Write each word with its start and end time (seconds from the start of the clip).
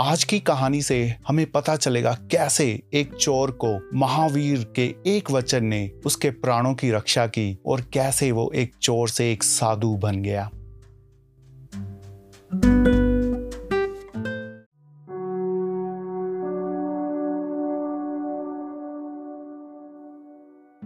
आज 0.00 0.24
की 0.24 0.40
कहानी 0.40 0.82
से 0.82 1.14
हमें 1.28 1.50
पता 1.50 1.76
चलेगा 1.76 2.12
कैसे 2.30 2.82
एक 2.94 3.14
चोर 3.14 3.50
को 3.50 3.98
महावीर 3.98 4.72
के 4.76 4.84
एक 5.06 5.30
वचन 5.30 5.64
ने 5.64 5.90
उसके 6.06 6.30
प्राणों 6.30 6.74
की 6.74 6.90
रक्षा 6.90 7.26
की 7.26 7.58
और 7.66 7.80
कैसे 7.80 8.32
वो 8.32 8.52
एक 8.54 8.74
चोर 8.82 9.08
से 9.08 9.32
एक 9.32 9.42
साधु 9.42 9.94
बन 9.94 10.22
गया। 10.22 10.44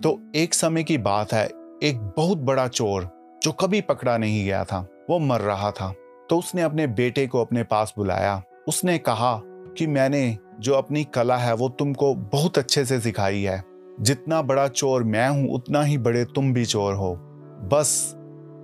तो 0.03 0.33
एक 0.35 0.55
समय 0.55 0.85
की 0.85 0.99
बात 0.99 1.33
है, 1.33 1.47
एक 1.83 2.13
बहुत 2.17 2.39
बड़ा 2.39 2.69
चोर 2.69 3.11
जो 3.43 3.53
कभी 3.53 3.81
पकड़ा 3.81 4.19
नहीं 4.19 4.45
गया 4.45 4.65
था, 4.65 4.87
वो 5.11 5.19
मर 5.19 5.41
रहा 5.41 5.71
था। 5.71 5.95
तो 6.31 6.39
उसने 6.39 6.63
अपने 6.63 6.87
बेटे 6.87 7.27
को 7.27 7.41
अपने 7.41 7.63
पास 7.63 7.95
बुलाया। 7.97 8.43
उसने 8.69 8.99
कहा 8.99 9.41
कि 9.47 9.87
मैंने 9.87 10.39
जो 10.61 10.75
अपनी 10.75 11.05
कला 11.05 11.37
है 11.37 11.55
वो 11.55 11.69
तुमको 11.69 12.15
बहुत 12.15 12.59
अच्छे 12.59 12.85
से 12.85 13.01
सिखाई 13.01 13.43
है। 13.43 13.65
जितना 14.01 14.43
बड़ा 14.43 14.69
चोर 14.69 15.05
मैं 15.05 15.29
हूँ, 15.29 15.49
उतना 15.49 15.83
ही 15.83 15.99
बड़े 15.99 16.25
तुम 16.25 16.53
भी 16.53 16.65
चोर 16.65 16.95
हो। 16.95 17.15
बस, 17.73 18.15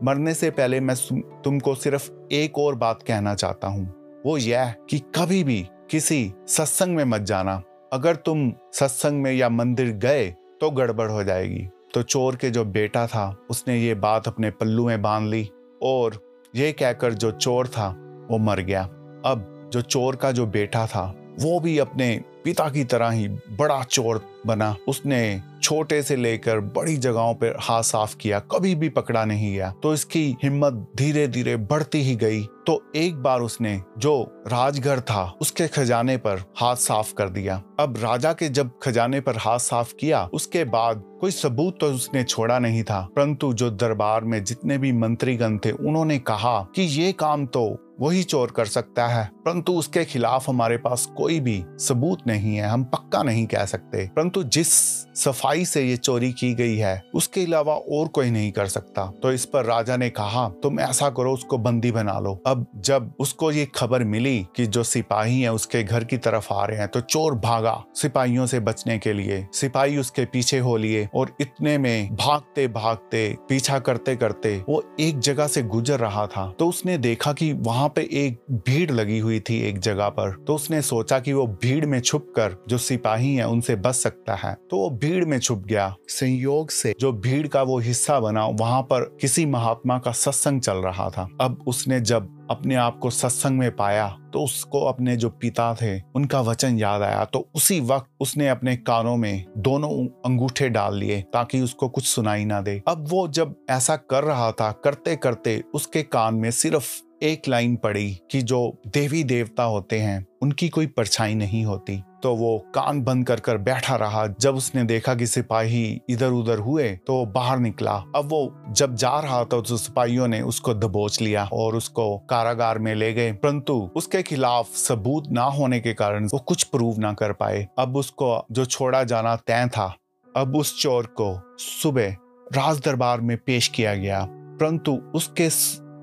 मरने 0.04 0.34
से 0.34 0.50
पहले 0.50 0.80
मैं 0.80 0.96
तुमको 1.44 1.74
सिर्फ़ 1.74 2.10
एक 2.32 2.58
और 2.58 2.74
बात 2.74 3.02
कहना 3.02 3.34
चाहता 3.34 3.68
हूँ। 3.68 3.94
वो 4.26 4.38
यह 4.38 4.74
कि 4.90 4.98
कभी 4.98 5.44
भी 5.44 5.68
किसी 5.90 6.32
सत्संग 6.48 6.96
में 6.96 7.04
मत 7.04 7.20
जाना। 7.20 7.62
अगर 7.92 8.16
तुम 8.16 8.52
सत्संग 8.72 9.22
में 9.22 9.32
या 9.32 9.48
मंदिर 9.48 9.88
गए 9.88 10.34
तो 10.60 10.70
गड़बड़ 10.70 11.10
हो 11.10 11.24
जाएगी। 11.24 11.68
तो 11.94 12.02
चोर 12.02 12.36
के 12.36 12.50
जो 12.50 12.64
बेटा 12.64 13.06
था, 13.06 13.36
उसने 13.50 13.78
ये 13.78 13.94
बात 13.94 14.28
अपने 14.28 14.50
पल्लू 14.50 14.86
में 14.86 15.02
बाँध 15.02 15.28
ली 15.28 15.50
और 15.82 16.20
ये 16.54 16.72
कहकर 16.72 17.14
जो 17.14 17.30
चोर 17.30 17.68
था, 17.68 17.88
वो 18.30 18.38
मर 18.38 18.60
गया। 18.60 18.82
अब 19.26 19.54
जो 19.72 19.80
चोर 19.80 20.16
का 20.16 20.32
जो 20.32 20.46
बेटा 20.46 20.86
था, 20.86 21.14
वो 21.40 21.60
भी 21.60 21.78
अपने 21.78 22.20
पिता 22.44 22.68
की 22.68 22.84
तरह 22.84 23.10
ही 23.10 23.28
बड़ा 23.28 23.82
चोर 23.82 24.26
बना। 24.46 24.76
उसने 24.88 25.42
छोटे 25.62 26.02
से 26.02 26.16
लेकर 26.16 26.60
बड़ी 26.60 26.96
जगहों 26.96 27.34
पर 27.34 27.56
हाथ 27.60 27.82
साफ़ 27.82 28.16
किया, 28.16 28.38
कभी 28.38 28.74
भी 28.74 28.88
पकड़ा 28.88 29.24
नहीं 29.24 29.54
गया। 29.54 29.74
तो 29.82 29.94
इसकी 29.94 30.36
हिम्मत 30.42 30.86
धीरे 30.96 31.28
धीरे 31.28 31.56
बढ़ती 31.56 32.02
ही 32.02 32.16
गई। 32.16 32.42
तो 32.42 32.92
एक 32.96 33.16
बार 33.16 33.40
उसने 33.40 33.82
जो 33.98 34.42
राजघर 34.46 35.00
था, 35.00 35.34
उसके 35.40 35.68
खजाने 35.68 36.16
पर 36.16 36.42
हाथ 36.56 36.76
साफ़ 36.76 37.14
कर 37.14 37.28
दिया। 37.28 37.62
अब 37.80 37.98
राजा 38.02 38.32
के 38.32 38.48
जब 38.48 38.70
खजाने 38.82 39.20
पर 39.20 39.36
हाथ 39.36 39.58
साफ़ 39.58 39.94
किया, 40.00 40.28
उसके 40.32 40.64
बाद 40.64 41.02
कोई 41.20 41.30
सबूत 41.30 41.80
तो 41.80 41.86
उसने 41.86 42.24
छोड़ा 42.24 42.58
नहीं 42.58 42.82
था। 42.82 43.08
परंतु 43.16 43.52
जो 43.52 43.70
दरबार 43.70 44.24
में 44.24 44.44
जितने 44.44 44.78
भी 44.78 44.92
मंत्रीगण 44.92 45.58
थे, 45.58 45.70
उन्होंने 45.70 46.18
कहा 46.18 46.66
कि 46.74 46.82
ये 46.82 47.12
काम 47.12 47.46
तो 47.46 47.87
वही 48.00 48.22
चोर 48.22 48.50
कर 48.50 48.64
सकता 48.64 49.06
है। 49.06 49.30
परंतु 49.44 49.72
उसके 49.72 50.04
खिलाफ 50.04 50.48
हमारे 50.48 50.76
पास 50.76 51.06
कोई 51.06 51.40
भी 51.40 51.64
सबूत 51.68 52.18
नहीं 52.26 52.56
है, 52.56 52.68
हम 52.68 52.84
पक्का 52.84 53.22
नहीं 53.22 53.46
कह 53.46 53.64
सकते। 53.64 54.10
परंतु 54.16 54.42
जिस 54.42 55.04
सफ़ाई 55.18 55.64
से 55.64 55.82
ये 55.82 55.96
चोरी 55.96 56.32
की 56.32 56.52
गई 56.54 56.76
है। 56.76 57.02
उसके 57.14 57.44
अलावा 57.44 57.74
और 57.74 58.08
कोई 58.08 58.30
नहीं 58.30 58.50
कर 58.52 58.66
सकता। 58.66 59.06
तो 59.22 59.32
इस 59.32 59.44
पर 59.44 59.64
राजा 59.64 59.96
ने 59.96 60.08
कहा, 60.10 60.48
तुम 60.62 60.80
ऐसा 60.80 61.08
करो, 61.10 61.32
उसको 61.32 61.58
बंदी 61.58 61.90
बना 61.92 62.18
लो। 62.18 62.38
अब 62.46 62.66
जब 62.76 63.12
उसको 63.20 63.50
ये 63.52 63.66
खबर 63.74 64.04
मिली 64.04 64.38
कि 64.56 64.66
जो 64.66 64.82
सिपाही 64.84 65.40
है 65.40 65.52
उसके 65.52 65.82
घर 65.82 66.04
की 66.04 66.16
तरफ़ 66.18 66.52
आ 66.52 66.64
रहे 66.64 66.78
हैं 66.78 66.88
तो 66.88 67.00
चोर 67.00 67.34
भागा 67.36 67.82
सिपाहियों 67.94 68.46
से 68.46 68.60
बचने 68.60 68.98
के 68.98 69.12
लिए। 69.12 69.46
सिपाही 69.52 69.96
उसके 69.98 70.24
पीछे 70.24 70.58
हो 70.58 70.76
लिए 70.76 71.08
और 71.14 71.36
इतने 71.40 71.76
में 71.78 72.14
भागते 72.16 72.66
भागते 72.68 73.26
पीछा 73.48 73.78
करते 73.78 74.14
करते 74.16 74.56
वो 74.68 74.82
एक 75.00 75.18
जगह 75.18 75.46
से 75.46 75.62
गुजर 75.64 75.98
रहा 76.00 76.26
था। 76.26 76.46
तो 76.58 76.68
उसने 76.68 76.96
देखा 76.98 77.32
कि 77.32 77.52
वहाँ 77.52 77.88
पे 77.88 78.02
एक 78.16 78.40
भीड़ 78.66 78.90
लगी 78.90 79.18
हुई 79.18 79.40
थी 79.40 79.60
एक 79.68 79.78
जगह 79.80 80.08
पर। 80.10 80.34
तो 80.46 80.54
उसने 80.54 80.82
सोचा 80.82 81.18
कि 81.18 81.32
वो 81.32 81.46
भीड़ 81.62 81.84
में 81.86 82.00
छुप 82.00 82.32
कर 82.36 82.56
जो 82.68 82.78
सिपाही 82.78 83.34
है 83.34 83.48
उनसे 83.48 83.76
बच 83.76 83.94
सकता 83.94 84.34
है। 84.36 84.54
तो 84.70 84.76
वो 84.76 84.90
भीड़ 85.08 85.24
में 85.24 85.38
छुप 85.38 85.58
गया। 85.58 85.94
संयोग 86.08 86.70
से 86.70 86.94
जो 87.00 87.12
भीड़ 87.12 87.46
का 87.48 87.62
वो 87.62 87.78
हिस्सा 87.78 88.18
बना, 88.20 88.46
वहाँ 88.46 88.82
पर 88.82 89.04
किसी 89.20 89.46
महात्मा 89.46 89.98
का 89.98 90.12
सत्संग 90.12 90.60
चल 90.60 90.76
रहा 90.76 91.08
था। 91.10 91.28
अब 91.40 91.64
उसने 91.66 92.00
जब 92.00 92.46
अपने 92.50 92.74
आप 92.74 92.98
को 92.98 93.10
सत्संग 93.10 93.58
में 93.58 93.76
पाया 93.76 94.08
तो 94.32 94.44
उसको 94.44 94.80
अपने 94.80 95.16
जो 95.16 95.28
पिता 95.30 95.74
थे, 95.74 96.00
उनका 96.14 96.40
वचन 96.40 96.78
याद 96.78 97.02
आया। 97.02 97.24
तो 97.24 97.48
उसी 97.54 97.80
वक्त 97.80 98.06
उसने 98.20 98.48
अपने 98.48 98.76
कानों 98.76 99.16
में 99.16 99.44
दोनों 99.58 99.90
अंगूठे 100.26 100.68
डाल 100.68 100.96
लिए, 100.96 101.20
ताकि 101.32 101.60
उसको 101.60 101.88
कुछ 101.88 102.04
सुनाई 102.04 102.44
ना 102.44 102.60
दे। 102.60 102.82
अब 102.88 103.04
वो 103.08 103.28
जब 103.28 103.54
ऐसा 103.70 103.96
कर 103.96 104.24
रहा 104.24 104.52
था 104.52 104.70
करते 104.84 105.16
करते 105.16 105.62
उसके 105.74 106.02
कान 106.02 106.34
में 106.34 106.50
सिर्फ़ 106.50 106.90
एक 107.22 107.48
लाइन 107.48 107.76
पड़ी 107.76 108.10
कि 108.30 108.42
जो 108.42 108.60
देवी 108.86 109.24
देवता 109.24 109.62
होते 109.62 109.98
हैं, 109.98 110.24
उनकी 110.42 110.68
कोई 110.68 110.86
परछाई 110.86 111.34
नहीं 111.34 111.64
होती। 111.64 112.02
तो 112.22 112.34
वो 112.34 112.58
कान 112.74 113.02
बंद 113.02 113.26
कर 113.26 113.40
कर 113.40 113.56
बैठा 113.58 113.96
रहा। 113.96 114.26
जब 114.40 114.56
उसने 114.56 114.84
देखा 114.84 115.14
कि 115.14 115.26
सिपाही 115.26 116.00
इधर 116.08 116.30
उधर 116.30 116.58
हुए 116.58 116.88
तो 117.06 117.24
बाहर 117.26 117.58
निकला। 117.58 117.92
अब 118.16 118.28
वो 118.28 118.64
जब 118.68 118.94
जा 118.94 119.18
रहा 119.20 119.38
था 119.38 119.60
तो 119.60 119.76
सिपाहियों 119.76 120.28
ने 120.28 120.40
उसको 120.42 120.74
दबोच 120.74 121.20
लिया 121.20 121.48
और 121.52 121.76
उसको 121.76 122.16
कारागार 122.30 122.78
में 122.78 122.94
ले 122.94 123.12
गए। 123.12 123.32
परंतु 123.32 123.90
उसके 123.96 124.22
खिलाफ 124.22 124.68
सबूत 124.68 125.24
ना 125.30 125.42
होने 125.42 125.80
के 125.80 125.94
कारण 125.94 126.26
वो 126.26 126.38
कुछ 126.38 126.62
प्रूव 126.62 126.98
ना 126.98 127.12
कर 127.12 127.32
पाए। 127.32 127.66
अब 127.78 127.96
उसको 127.96 128.46
जो 128.52 128.64
छोड़ा 128.64 129.04
जाना 129.04 129.36
तय 129.36 129.68
था, 129.68 129.94
अब 130.36 130.56
उस 130.56 130.80
चोर 130.82 131.06
को 131.20 131.56
सुबह 131.58 132.16
राज 132.54 132.80
दरबार 132.80 133.20
में 133.20 133.36
पेश 133.36 133.68
किया 133.68 133.94
गया। 133.94 134.26
परंतु 134.30 134.92
उसके 135.14 135.48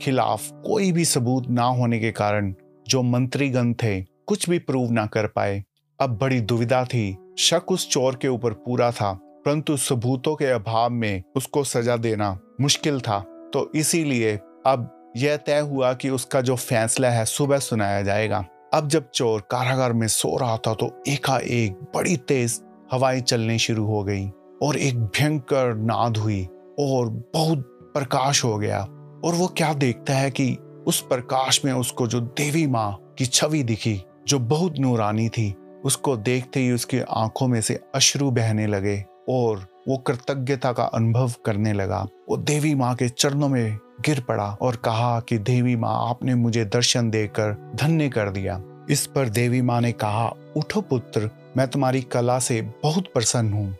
खिलाफ 0.02 0.50
कोई 0.66 0.92
भी 0.92 1.06
सबूत 1.06 1.50
ना 1.50 1.64
होने 1.64 2.00
के 2.00 2.12
कारण 2.12 2.54
जो 2.88 3.02
मंत्रीगण 3.02 3.74
थे, 3.74 4.02
कुछ 4.02 4.50
भी 4.50 4.60
प्रूव 4.60 4.92
ना 4.92 5.06
कर 5.06 5.28
पाए। 5.28 5.64
अब 6.00 6.18
बड़ी 6.18 6.40
दुविधा 6.42 6.84
थी। 6.86 7.18
शक 7.40 7.72
उस 7.72 7.90
चोर 7.90 8.16
के 8.16 8.28
ऊपर 8.28 8.54
पूरा 8.54 8.92
था, 8.92 9.12
परंतु 9.46 9.78
सबूतों 9.78 10.36
के 10.36 10.46
अभाव 10.46 10.90
में 10.90 11.24
उसको 11.36 11.64
सजा 11.64 11.96
देना 11.98 12.38
मुश्किल 12.62 13.00
था। 13.00 13.20
तो 13.54 13.72
इसीलिए 13.76 14.36
अब 14.68 15.14
यह 15.18 15.38
तय 15.38 15.60
हुआ 15.60 15.94
कि 15.94 16.10
उसका 16.10 16.42
जो 16.42 16.56
फैसला 16.56 17.10
है, 17.10 17.26
सुबह 17.26 17.60
सुनाया 17.60 18.02
जाएगा। 18.02 18.46
अब 18.74 18.88
जब 18.88 19.10
चोर 19.10 19.42
कारागार 19.42 19.94
में 19.94 20.08
सो 20.08 20.36
रहा 20.38 20.58
था 20.58 20.74
तो 20.74 20.92
एकाएक 21.08 21.80
बड़ी 21.96 22.18
तेज 22.18 22.62
हवाएँ 22.92 23.22
चलने 23.22 23.58
शुरू 23.60 23.86
हो 23.86 24.04
गई 24.04 24.28
और 24.64 24.78
एक 24.78 25.00
भयंकर 25.00 25.76
नाद 25.76 26.18
हुई 26.18 26.44
और 26.80 27.10
बहुत 27.34 27.60
प्रकाश 27.94 28.44
हो 28.44 28.58
गया। 28.58 28.80
और 29.26 29.36
वो 29.36 29.48
क्या 29.48 29.74
देखता 29.74 30.14
है 30.14 30.32
कि 30.32 30.54
उस 30.88 31.02
प्रकाश 31.02 31.66
में 31.66 31.72
उसको 31.74 32.08
जो 32.08 32.20
देवी 32.22 32.66
माँ 32.68 33.16
की 33.18 33.26
छवि 33.26 33.64
दिखी, 33.64 34.02
जो 34.28 34.40
बहुत 34.40 34.80
नूरानी 34.80 35.30
थी 35.30 35.54
उसको 35.86 36.18
देखते 36.18 36.60
ही 36.60 36.72
उसकी 36.72 37.00
आँखों 37.00 37.48
में 37.48 37.62
से 37.62 37.80
अश्रु 37.96 38.32
बहने 38.32 38.68
लगे 38.68 39.06
और 39.30 39.68
वो 39.88 39.98
कृतज्ञता 39.98 40.74
का 40.74 40.84
अनुभव 40.84 41.34
करने 41.46 41.74
लगा। 41.74 42.08
वो 42.30 42.38
देवी 42.38 42.76
माँ 42.76 42.96
के 42.96 43.10
चरणों 43.10 43.50
में 43.50 43.78
गिर 44.02 44.20
पड़ा 44.20 44.58
और 44.62 44.76
कहा 44.76 45.20
कि, 45.20 45.38
देवी 45.38 45.76
माँ, 45.76 46.10
आपने 46.10 46.36
मुझे 46.36 46.66
दर्शन 46.66 47.10
देकर 47.10 47.72
धन्य 47.76 48.10
कर 48.10 48.30
दिया। 48.30 48.62
इस 48.90 49.08
पर 49.08 49.30
देवी 49.30 49.62
माँ 49.62 49.82
ने 49.82 49.92
कहा, 49.92 50.34
उठो 50.58 50.82
पुत्र, 50.82 51.30
मैं 51.58 51.68
तुम्हारी 51.68 52.02
कला 52.02 52.40
से 52.40 52.62
बहुत 52.62 53.04
प्रसन्न 53.14 53.54
हूँ। 53.54 53.78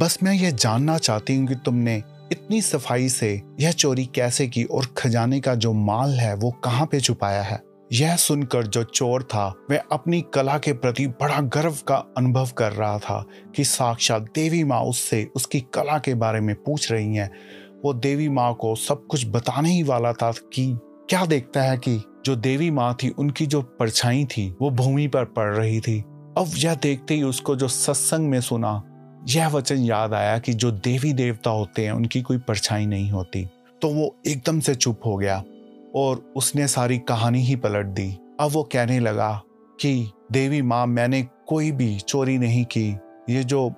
बस 0.00 0.18
मैं 0.22 0.32
ये 0.32 0.52
जानना 0.52 0.98
चाहती 0.98 1.36
हूँ 1.36 1.46
कि 1.46 1.54
तुमने 1.54 2.02
इतनी 2.32 2.62
सफ़ाई 2.62 3.08
से 3.08 3.42
यह 3.60 3.70
चोरी 3.70 4.06
कैसे 4.06 4.48
की 4.48 4.64
और 4.64 4.86
खजाने 4.98 5.40
का 5.40 5.54
जो 5.54 5.72
माल 5.72 6.10
है 6.10 6.34
वो 6.34 6.50
कहाँ 6.50 6.86
पे 6.86 7.00
छुपाया 7.00 7.42
है? 7.42 7.67
यह 7.92 8.16
सुनकर 8.16 8.66
जो 8.66 8.82
चोर 8.82 9.22
था, 9.22 9.54
वह 9.70 9.82
अपनी 9.92 10.24
कला 10.34 10.58
के 10.58 10.72
प्रति 10.72 11.06
बड़ा 11.06 11.40
गर्व 11.40 11.76
का 11.86 11.96
अनुभव 12.16 12.48
कर 12.58 12.72
रहा 12.72 12.98
था 12.98 13.24
कि 13.56 13.64
साक्षात 13.64 14.22
देवी 14.22 14.64
माँ 14.64 14.80
उससे 14.80 15.30
उसकी 15.36 15.60
कला 15.60 15.98
के 15.98 16.14
बारे 16.14 16.40
में 16.40 16.54
पूछ 16.54 16.92
रही 16.92 17.14
हैं। 17.14 17.30
वो 17.84 17.94
देवी 17.94 18.28
माँ 18.28 18.54
को 18.54 18.74
सब 18.74 19.06
कुछ 19.06 19.26
बताने 19.26 19.70
ही 19.70 19.82
वाला 19.82 20.12
था 20.12 20.32
कि 20.32 20.78
क्या 20.82 21.26
देखता 21.26 21.62
है 21.62 21.78
कि 21.78 22.02
जो 22.24 22.36
देवी 22.36 22.70
माँ 22.70 22.96
थी, 23.02 23.08
उनकी 23.08 23.46
जो 23.46 23.62
परछाई 23.62 24.24
थी, 24.24 24.54
वो 24.62 24.70
भूमि 24.70 25.08
पर 25.08 25.24
पड़ 25.24 25.54
रही 25.54 25.80
थी। 25.80 26.00
अब 26.38 26.50
यह 26.54 26.74
देखते 26.74 27.14
ही 27.14 27.22
उसको 27.22 27.56
जो 27.56 27.68
सत्संग 27.68 28.28
में 28.28 28.40
सुना, 28.40 28.82
यह 29.28 29.48
वचन 29.48 29.76
याद 29.76 30.14
आया 30.14 30.38
कि 30.38 30.54
जो 30.54 30.70
देवी 30.70 31.12
देवता 31.12 31.50
होते 31.50 31.84
हैं, 31.84 31.92
उनकी 31.92 32.22
कोई 32.22 32.38
परछाई 32.38 32.86
नहीं 32.86 33.10
होती। 33.10 33.48
तो 33.82 33.88
वो 33.88 34.16
एकदम 34.26 34.60
से 34.60 34.74
चुप 34.74 35.00
हो 35.06 35.16
गया। 35.16 35.44
और 35.94 36.32
उसने 36.36 36.68
सारी 36.68 36.98
कहानी 36.98 37.42
ही 37.42 37.56
पलट 37.56 37.86
दी। 37.86 38.18
अब 38.40 38.50
वो 38.52 38.62
कहने 38.62 39.00
लगा 39.00 39.42
कि, 39.80 40.10
देवी 40.32 40.62
माँ, 40.62 40.86
मैंने 40.86 41.22
कोई 41.46 41.70
भी 41.72 41.98
चोरी 41.98 42.38
नहीं 42.38 42.64
की। 42.64 42.98
ये 43.30 43.44
जो 43.44 43.72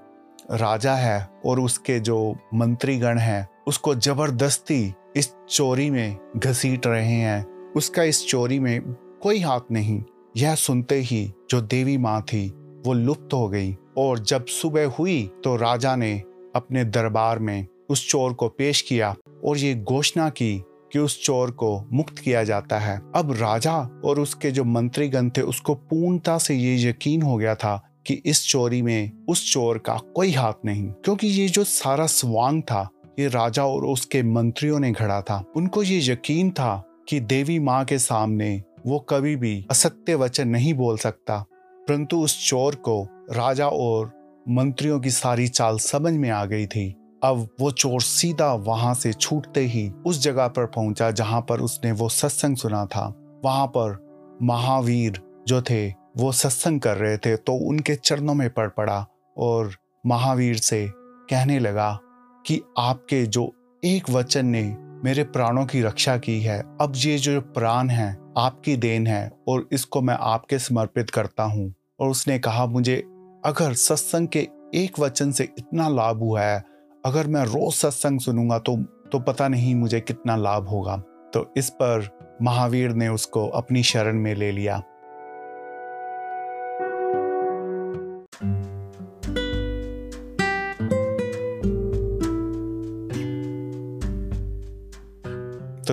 राजा 0.50 0.94
है 0.94 1.28
और 1.46 1.60
उसके 1.60 2.00
जो 2.00 2.36
मंत्रीगण 2.54 3.18
हैं, 3.18 3.48
उसको 3.66 3.94
ज़बरदस्ती 3.94 4.94
इस 5.16 5.34
चोरी 5.50 5.90
में 5.90 6.16
घसीट 6.36 6.86
रहे 6.86 7.12
हैं। 7.12 7.72
उसका 7.76 8.02
इस 8.02 8.28
चोरी 8.28 8.58
में 8.58 8.80
कोई 9.22 9.40
हाथ 9.40 9.60
नहीं। 9.72 10.02
यह 10.36 10.54
सुनते 10.54 10.94
ही 10.94 11.32
जो 11.50 11.60
देवी 11.60 11.98
माँ 11.98 12.22
थी, 12.22 12.48
वो 12.86 12.92
लुप्त 12.92 13.34
हो 13.34 13.48
गई 13.48 13.76
और 13.98 14.18
जब 14.18 14.46
सुबह 14.46 14.86
हुई 14.86 15.30
तो 15.44 15.56
राजा 15.56 15.96
ने 15.96 16.22
अपने 16.54 16.84
दरबार 16.84 17.38
में 17.38 17.66
उस 17.90 18.10
चोर 18.10 18.34
को 18.34 18.48
पेश 18.48 18.82
किया 18.82 19.16
और 19.44 19.58
ये 19.58 19.74
घोषणा 19.74 20.28
की 20.30 20.62
कि 20.92 20.98
उस 20.98 21.24
चोर 21.24 21.50
को 21.50 21.88
मुक्त 21.92 22.18
किया 22.18 22.44
जाता 22.44 22.78
है। 22.78 23.00
अब 23.16 23.32
राजा 23.32 23.76
और 24.04 24.20
उसके 24.20 24.50
जो 24.50 24.64
मंत्रीगण 24.64 25.30
थे, 25.30 25.40
उसको 25.40 25.74
पूर्णता 25.74 26.38
से 26.38 26.54
ये 26.54 26.88
यकीन 26.88 27.22
हो 27.22 27.36
गया 27.36 27.54
था 27.54 27.82
कि 28.06 28.14
इस 28.14 28.48
चोरी 28.48 28.82
में, 28.82 29.26
उस 29.28 29.52
चोर 29.52 29.78
का 29.78 29.94
कोई 29.94 30.32
हाथ 30.32 30.52
नहीं। 30.64 30.88
क्योंकि 30.88 31.26
ये 31.26 31.48
जो 31.48 31.64
सारा 31.64 32.06
स्वांग 32.06 32.62
था, 32.62 32.88
ये 33.18 33.28
राजा 33.28 33.64
और 33.64 33.84
उसके 33.84 34.22
मंत्रियों 34.22 34.80
ने 34.80 34.92
घड़ा 34.92 35.22
था। 35.22 35.44
उनको 35.56 35.82
ये 35.82 36.12
यकीन 36.12 36.50
था 36.50 36.84
कि 37.08 37.20
देवी 37.20 37.58
माँ 37.58 37.84
के 37.84 37.98
सामने 37.98 38.62
वो 38.86 38.98
कभी 38.98 39.36
भी 39.36 39.66
असत्य 39.70 40.14
वचन 40.14 40.48
नहीं 40.48 40.74
बोल 40.74 40.96
सकता। 40.96 41.44
परंतु 41.88 42.20
उस 42.20 42.48
चोर 42.48 42.74
को 42.74 43.04
राजा 43.30 43.68
और 43.68 44.20
मंत्रियों 44.48 45.00
की 45.00 45.10
सारी 45.10 45.48
चाल 45.48 45.78
समझ 45.78 46.12
में 46.12 46.30
आ 46.30 46.44
गई 46.44 46.66
थी। 46.66 46.94
अब 47.24 47.48
वो 47.60 47.70
चोर 47.70 48.00
सीधा 48.00 48.52
वहाँ 48.54 48.94
से 48.94 49.12
छूटते 49.12 49.60
ही 49.60 49.88
उस 50.06 50.20
जगह 50.22 50.48
पर 50.48 50.66
पहुँचा 50.66 51.10
जहाँ 51.10 51.40
पर 51.40 51.60
उसने 51.60 51.92
वो 51.92 52.08
सत्संग 52.08 52.56
सुना 52.56 52.84
था। 52.86 53.06
वहाँ 53.44 53.66
पर 53.66 53.98
महावीर 54.42 55.20
जो 55.48 55.60
थे, 55.62 55.88
वो 56.16 56.32
सत्संग 56.32 56.80
कर 56.80 56.96
रहे 56.96 57.16
थे 57.16 57.36
तो 57.36 57.52
उनके 57.68 57.94
चरणों 57.94 58.34
में 58.34 58.48
पड़ 58.50 58.68
पड़ा 58.68 59.06
और 59.38 59.74
महावीर 60.06 60.56
से 60.56 60.86
कहने 61.30 61.58
लगा 61.58 61.98
कि 62.46 62.60
आपके 62.78 63.24
जो 63.26 63.52
एक 63.84 64.10
वचन 64.10 64.46
ने 64.46 64.62
मेरे 65.04 65.24
प्राणों 65.24 65.66
की 65.66 65.82
रक्षा 65.82 66.16
की 66.18 66.40
है, 66.40 66.58
अब 66.80 66.92
ये 66.96 67.18
जो 67.18 67.40
प्राण 67.40 67.88
है, 67.88 68.16
आपकी 68.38 68.76
देन 68.76 69.06
है 69.06 69.30
और 69.48 69.68
इसको 69.72 70.00
मैं 70.00 70.16
आपके 70.20 70.58
समर्पित 70.58 71.10
करता 71.10 71.42
हूँ। 71.42 71.72
और 72.00 72.08
उसने 72.08 72.38
कहा, 72.38 72.66
मुझे 72.66 72.96
अगर 73.44 73.74
सत्संग 73.74 74.28
के 74.28 74.48
एक 74.74 74.98
वचन 74.98 75.32
से 75.32 75.44
इतना 75.58 75.88
लाभ 75.88 76.18
हुआ 76.18 76.42
है 76.42 76.69
अगर 77.06 77.26
मैं 77.26 77.44
रोज 77.44 77.74
सत्संग 77.74 78.20
सुनूँगा 78.20 78.58
तो 78.58 78.76
तो 79.12 79.18
पता 79.18 79.48
नहीं 79.48 79.74
मुझे 79.74 80.00
कितना 80.00 80.36
लाभ 80.36 80.68
होगा। 80.68 80.96
तो 81.34 81.54
इस 81.56 81.70
पर 81.70 82.08
महावीर 82.42 82.90
ने 82.90 83.08
उसको 83.08 83.48
अपनी 83.48 83.82
शरण 83.82 84.18
में 84.18 84.34
ले 84.34 84.52
लिया। 84.52 84.78
तो 84.78 84.84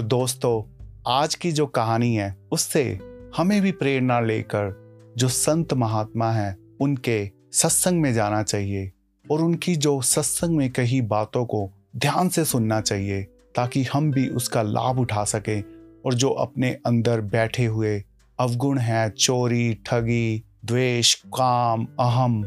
दोस्तों, 0.01 0.63
आज 1.07 1.35
की 1.35 1.51
जो 1.51 1.67
कहानी 1.67 2.15
है, 2.15 2.37
उससे 2.51 2.99
हमें 3.37 3.61
भी 3.61 3.71
प्रेरणा 3.71 4.19
लेकर 4.19 4.75
जो 5.17 5.27
संत 5.27 5.73
महात्मा 5.73 6.31
हैं, 6.31 6.57
उनके 6.81 7.31
सत्संग 7.51 8.01
में 8.01 8.13
जाना 8.13 8.43
चाहिए। 8.43 8.91
और 9.31 9.41
उनकी 9.41 9.75
जो 9.75 10.01
सत्संग 10.01 10.57
में 10.57 10.69
कही 10.69 11.01
बातों 11.01 11.45
को 11.45 11.71
ध्यान 11.95 12.29
से 12.29 12.45
सुनना 12.45 12.81
चाहिए, 12.81 13.23
ताकि 13.55 13.83
हम 13.83 14.11
भी 14.11 14.29
उसका 14.29 14.61
लाभ 14.61 14.99
उठा 14.99 15.23
सकें 15.23 15.63
और 16.05 16.13
जो 16.13 16.29
अपने 16.29 16.77
अंदर 16.85 17.21
बैठे 17.21 17.65
हुए 17.65 18.03
अवगुण 18.39 18.77
हैं, 18.77 19.09
चोरी, 19.09 19.73
ठगी, 19.73 20.43
द्वेष, 20.65 21.13
काम, 21.13 21.87
अहम, 21.99 22.45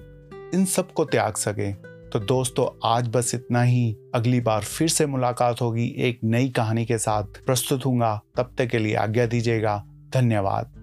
इन 0.54 0.64
सबको 0.64 1.04
त्याग 1.04 1.34
सकें। 1.34 1.74
तो 2.12 2.18
दोस्तों, 2.18 2.80
आज 2.84 3.08
बस 3.08 3.34
इतना 3.34 3.62
ही। 3.62 3.96
अगली 4.14 4.40
बार 4.40 4.60
फिर 4.60 4.88
से 4.88 5.06
मुलाकात 5.06 5.60
होगी 5.60 5.94
एक 5.98 6.20
नई 6.24 6.48
कहानी 6.48 6.84
के 6.84 6.98
साथ। 6.98 7.24
प्रस्तुत 7.24 7.86
हूँगा 7.86 8.20
तब 8.36 8.54
तक 8.58 8.66
के 8.66 8.78
लिए 8.78 8.94
आज्ञा 8.94 9.26
दीजिएगा। 9.26 9.84
धन्यवाद। 10.14 10.79